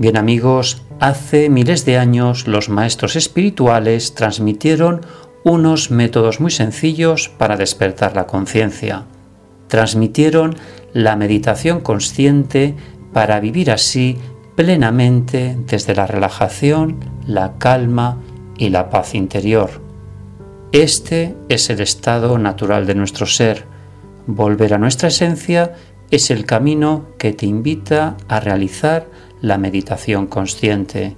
Bien 0.00 0.16
amigos, 0.16 0.82
Hace 1.00 1.48
miles 1.48 1.86
de 1.86 1.96
años 1.96 2.46
los 2.46 2.68
maestros 2.68 3.16
espirituales 3.16 4.14
transmitieron 4.14 5.00
unos 5.44 5.90
métodos 5.90 6.40
muy 6.40 6.50
sencillos 6.50 7.30
para 7.30 7.56
despertar 7.56 8.14
la 8.14 8.26
conciencia. 8.26 9.06
Transmitieron 9.68 10.56
la 10.92 11.16
meditación 11.16 11.80
consciente 11.80 12.74
para 13.14 13.40
vivir 13.40 13.70
así 13.70 14.18
plenamente 14.56 15.56
desde 15.66 15.94
la 15.94 16.06
relajación, 16.06 17.00
la 17.26 17.56
calma 17.56 18.18
y 18.58 18.68
la 18.68 18.90
paz 18.90 19.14
interior. 19.14 19.70
Este 20.72 21.34
es 21.48 21.70
el 21.70 21.80
estado 21.80 22.36
natural 22.36 22.86
de 22.86 22.94
nuestro 22.94 23.24
ser. 23.24 23.64
Volver 24.26 24.74
a 24.74 24.78
nuestra 24.78 25.08
esencia 25.08 25.76
es 26.10 26.30
el 26.30 26.44
camino 26.44 27.06
que 27.16 27.32
te 27.32 27.46
invita 27.46 28.18
a 28.28 28.38
realizar 28.38 29.06
la 29.40 29.58
meditación 29.58 30.26
consciente. 30.26 31.16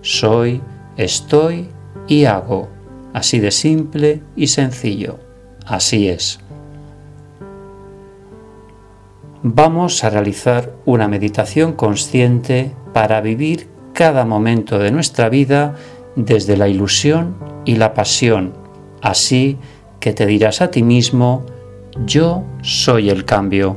Soy, 0.00 0.60
estoy 0.96 1.68
y 2.08 2.24
hago. 2.24 2.68
Así 3.12 3.38
de 3.38 3.50
simple 3.50 4.22
y 4.36 4.48
sencillo. 4.48 5.18
Así 5.66 6.08
es. 6.08 6.40
Vamos 9.42 10.02
a 10.04 10.10
realizar 10.10 10.72
una 10.84 11.06
meditación 11.06 11.74
consciente 11.74 12.72
para 12.92 13.20
vivir 13.20 13.68
cada 13.92 14.24
momento 14.24 14.78
de 14.78 14.90
nuestra 14.90 15.28
vida 15.28 15.74
desde 16.16 16.56
la 16.56 16.68
ilusión 16.68 17.36
y 17.64 17.76
la 17.76 17.94
pasión. 17.94 18.54
Así 19.00 19.58
que 20.00 20.12
te 20.12 20.26
dirás 20.26 20.60
a 20.60 20.70
ti 20.70 20.82
mismo, 20.82 21.44
yo 22.06 22.42
soy 22.62 23.10
el 23.10 23.24
cambio. 23.24 23.76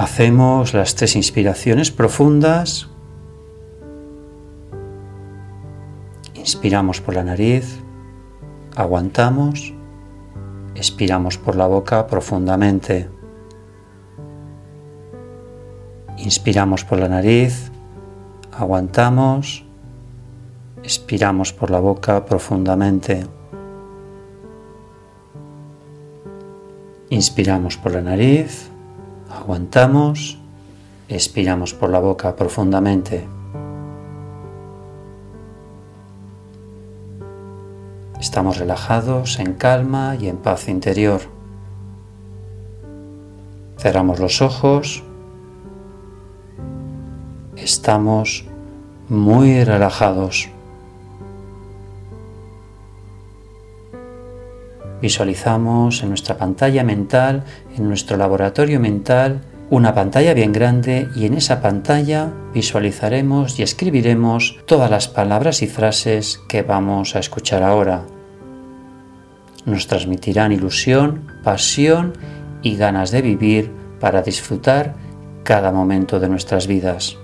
Hacemos 0.00 0.72
las 0.72 0.94
tres 0.94 1.14
inspiraciones 1.14 1.90
profundas. 1.90 2.88
Inspiramos 6.32 7.02
por 7.02 7.16
la 7.16 7.22
nariz, 7.22 7.82
aguantamos, 8.76 9.74
expiramos 10.74 11.36
por 11.36 11.54
la 11.54 11.66
boca 11.66 12.06
profundamente. 12.06 13.10
Inspiramos 16.16 16.82
por 16.82 16.98
la 16.98 17.10
nariz, 17.10 17.70
aguantamos, 18.52 19.66
expiramos 20.82 21.52
por 21.52 21.70
la 21.70 21.78
boca 21.78 22.24
profundamente. 22.24 23.26
Inspiramos 27.10 27.76
por 27.76 27.92
la 27.92 28.00
nariz, 28.00 28.69
Aguantamos, 29.30 30.38
expiramos 31.08 31.72
por 31.72 31.90
la 31.90 32.00
boca 32.00 32.34
profundamente. 32.34 33.28
Estamos 38.18 38.58
relajados, 38.58 39.38
en 39.38 39.54
calma 39.54 40.16
y 40.20 40.28
en 40.28 40.36
paz 40.36 40.68
interior. 40.68 41.22
Cerramos 43.78 44.18
los 44.18 44.42
ojos. 44.42 45.02
Estamos 47.56 48.44
muy 49.08 49.64
relajados. 49.64 50.50
Visualizamos 55.00 56.02
en 56.02 56.10
nuestra 56.10 56.36
pantalla 56.36 56.84
mental, 56.84 57.44
en 57.76 57.88
nuestro 57.88 58.16
laboratorio 58.16 58.80
mental, 58.80 59.40
una 59.70 59.94
pantalla 59.94 60.34
bien 60.34 60.52
grande 60.52 61.08
y 61.14 61.26
en 61.26 61.34
esa 61.34 61.62
pantalla 61.62 62.32
visualizaremos 62.52 63.58
y 63.58 63.62
escribiremos 63.62 64.58
todas 64.66 64.90
las 64.90 65.08
palabras 65.08 65.62
y 65.62 65.68
frases 65.68 66.40
que 66.48 66.62
vamos 66.62 67.14
a 67.14 67.20
escuchar 67.20 67.62
ahora. 67.62 68.02
Nos 69.64 69.86
transmitirán 69.86 70.52
ilusión, 70.52 71.30
pasión 71.44 72.14
y 72.62 72.76
ganas 72.76 73.10
de 73.10 73.22
vivir 73.22 73.70
para 74.00 74.22
disfrutar 74.22 74.94
cada 75.44 75.70
momento 75.70 76.18
de 76.18 76.28
nuestras 76.28 76.66
vidas. 76.66 77.16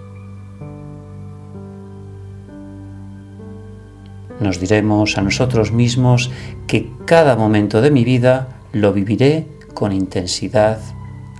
Nos 4.40 4.60
diremos 4.60 5.16
a 5.16 5.22
nosotros 5.22 5.72
mismos 5.72 6.30
que 6.66 6.90
cada 7.06 7.36
momento 7.36 7.80
de 7.80 7.90
mi 7.90 8.04
vida 8.04 8.60
lo 8.72 8.92
viviré 8.92 9.46
con 9.72 9.92
intensidad, 9.92 10.78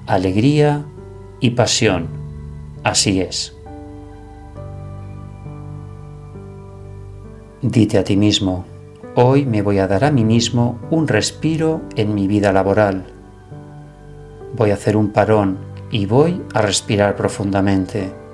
alegría 0.06 0.84
y 1.40 1.50
pasión. 1.50 2.08
Así 2.82 3.20
es. 3.20 3.54
Dite 7.60 7.98
a 7.98 8.04
ti 8.04 8.16
mismo, 8.16 8.64
hoy 9.14 9.44
me 9.44 9.60
voy 9.60 9.78
a 9.78 9.88
dar 9.88 10.04
a 10.04 10.10
mí 10.10 10.24
mismo 10.24 10.78
un 10.90 11.08
respiro 11.08 11.82
en 11.96 12.14
mi 12.14 12.28
vida 12.28 12.52
laboral. 12.52 13.06
Voy 14.54 14.70
a 14.70 14.74
hacer 14.74 14.96
un 14.96 15.10
parón 15.10 15.58
y 15.90 16.06
voy 16.06 16.42
a 16.54 16.62
respirar 16.62 17.16
profundamente 17.16 18.25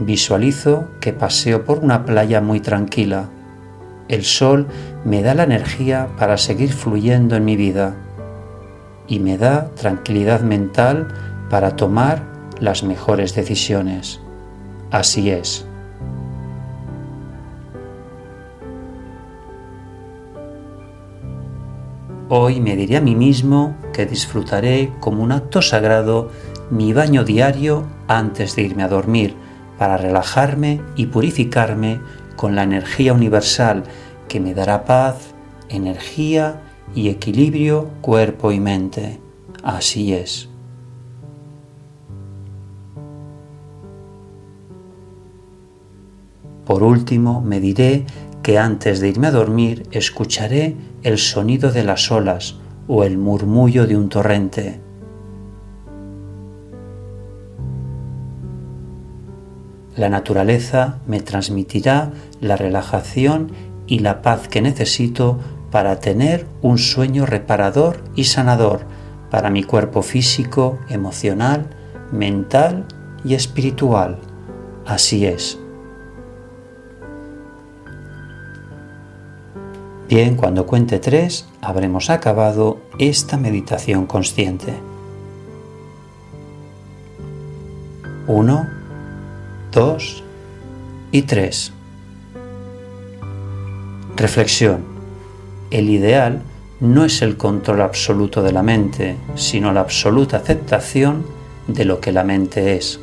Visualizo 0.00 0.88
que 0.98 1.12
paseo 1.12 1.66
por 1.66 1.80
una 1.80 2.06
playa 2.06 2.40
muy 2.40 2.60
tranquila. 2.60 3.28
El 4.08 4.24
sol 4.24 4.66
me 5.04 5.20
da 5.20 5.34
la 5.34 5.42
energía 5.42 6.08
para 6.18 6.38
seguir 6.38 6.72
fluyendo 6.72 7.36
en 7.36 7.44
mi 7.44 7.54
vida 7.54 7.96
y 9.06 9.18
me 9.18 9.36
da 9.36 9.68
tranquilidad 9.74 10.40
mental 10.40 11.08
para 11.50 11.76
tomar 11.76 12.22
las 12.58 12.82
mejores 12.82 13.34
decisiones. 13.34 14.20
Así 14.90 15.30
es. 15.30 15.66
Hoy 22.30 22.60
me 22.60 22.74
diré 22.74 22.96
a 22.96 23.00
mí 23.02 23.14
mismo 23.14 23.76
que 23.92 24.06
disfrutaré 24.06 24.94
como 24.98 25.22
un 25.22 25.32
acto 25.32 25.60
sagrado 25.60 26.30
mi 26.70 26.94
baño 26.94 27.22
diario 27.22 27.84
antes 28.08 28.56
de 28.56 28.62
irme 28.62 28.82
a 28.82 28.88
dormir 28.88 29.39
para 29.80 29.96
relajarme 29.96 30.82
y 30.94 31.06
purificarme 31.06 32.02
con 32.36 32.54
la 32.54 32.64
energía 32.64 33.14
universal 33.14 33.84
que 34.28 34.38
me 34.38 34.52
dará 34.52 34.84
paz, 34.84 35.32
energía 35.70 36.60
y 36.94 37.08
equilibrio 37.08 37.88
cuerpo 38.02 38.52
y 38.52 38.60
mente. 38.60 39.20
Así 39.62 40.12
es. 40.12 40.50
Por 46.66 46.82
último, 46.82 47.40
me 47.40 47.58
diré 47.58 48.04
que 48.42 48.58
antes 48.58 49.00
de 49.00 49.08
irme 49.08 49.28
a 49.28 49.30
dormir 49.30 49.88
escucharé 49.92 50.76
el 51.02 51.16
sonido 51.16 51.72
de 51.72 51.84
las 51.84 52.12
olas 52.12 52.56
o 52.86 53.02
el 53.02 53.16
murmullo 53.16 53.86
de 53.86 53.96
un 53.96 54.10
torrente. 54.10 54.89
La 59.96 60.08
naturaleza 60.08 60.98
me 61.06 61.20
transmitirá 61.20 62.12
la 62.40 62.56
relajación 62.56 63.52
y 63.86 63.98
la 63.98 64.22
paz 64.22 64.48
que 64.48 64.62
necesito 64.62 65.38
para 65.70 66.00
tener 66.00 66.46
un 66.62 66.78
sueño 66.78 67.26
reparador 67.26 68.02
y 68.14 68.24
sanador 68.24 68.80
para 69.30 69.50
mi 69.50 69.62
cuerpo 69.62 70.02
físico, 70.02 70.78
emocional, 70.88 71.70
mental 72.12 72.86
y 73.24 73.34
espiritual. 73.34 74.18
Así 74.86 75.26
es. 75.26 75.58
Bien, 80.08 80.36
cuando 80.36 80.66
cuente 80.66 80.98
tres, 80.98 81.46
habremos 81.60 82.10
acabado 82.10 82.78
esta 82.98 83.36
meditación 83.36 84.06
consciente. 84.06 84.74
Uno, 88.26 88.66
dos 89.72 90.22
y 91.12 91.22
tres. 91.22 91.72
Reflexión. 94.16 94.84
El 95.70 95.88
ideal 95.88 96.42
no 96.80 97.04
es 97.04 97.22
el 97.22 97.36
control 97.36 97.82
absoluto 97.82 98.42
de 98.42 98.52
la 98.52 98.62
mente, 98.62 99.16
sino 99.34 99.72
la 99.72 99.80
absoluta 99.80 100.38
aceptación 100.38 101.24
de 101.66 101.84
lo 101.84 102.00
que 102.00 102.12
la 102.12 102.24
mente 102.24 102.76
es. 102.76 103.00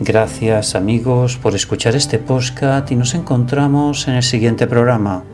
Gracias 0.00 0.74
amigos 0.74 1.36
por 1.36 1.54
escuchar 1.54 1.96
este 1.96 2.18
podcast 2.18 2.90
y 2.92 2.96
nos 2.96 3.14
encontramos 3.14 4.06
en 4.06 4.14
el 4.14 4.22
siguiente 4.22 4.66
programa. 4.66 5.24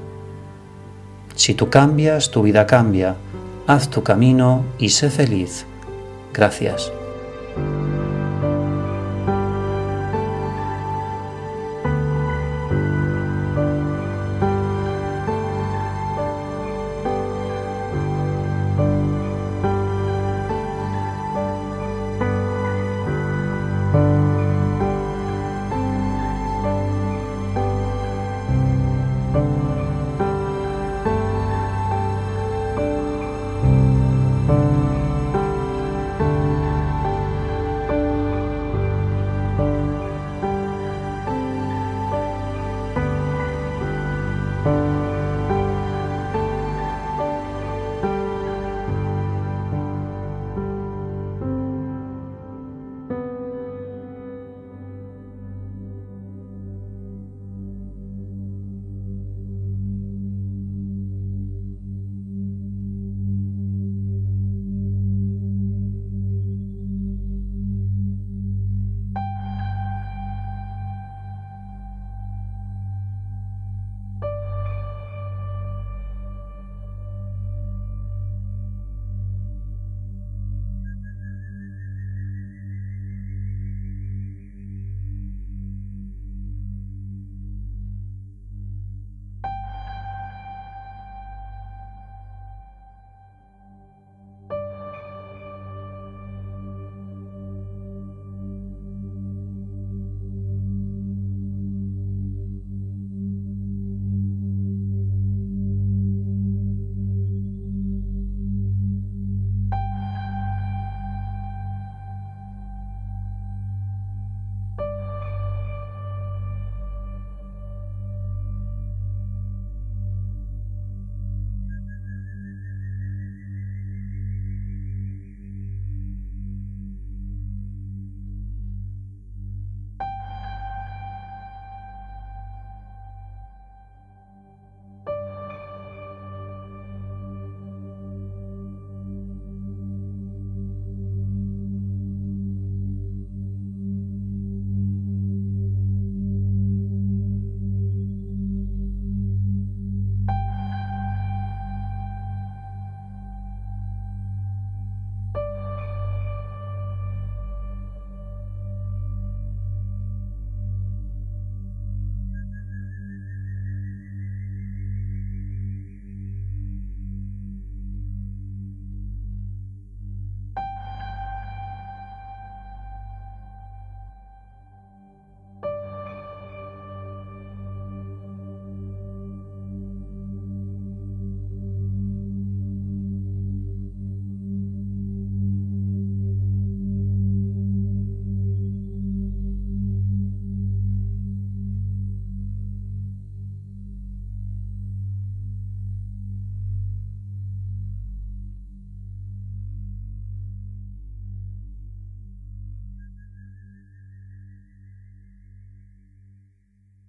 Si 1.34 1.54
tú 1.54 1.68
cambias, 1.68 2.30
tu 2.30 2.42
vida 2.42 2.66
cambia. 2.66 3.16
Haz 3.66 3.90
tu 3.90 4.02
camino 4.02 4.64
y 4.78 4.90
sé 4.90 5.10
feliz. 5.10 5.66
Gracias. 6.32 6.92